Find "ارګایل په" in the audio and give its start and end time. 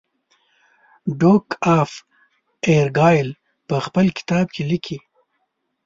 2.77-3.75